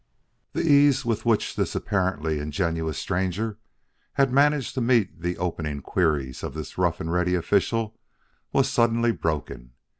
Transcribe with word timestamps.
The 0.53 0.63
ease 0.67 1.05
with 1.05 1.27
which 1.27 1.55
this 1.55 1.75
apparently 1.75 2.39
ingenuous 2.39 2.97
stranger 2.97 3.59
had 4.13 4.33
managed 4.33 4.73
to 4.73 4.81
meet 4.81 5.21
the 5.21 5.37
opening 5.37 5.79
queries 5.83 6.41
of 6.41 6.55
this 6.55 6.75
rough 6.75 6.99
and 6.99 7.13
ready 7.13 7.35
official 7.35 7.95
was 8.51 8.67
suddenly 8.67 9.11
broken. 9.11 9.73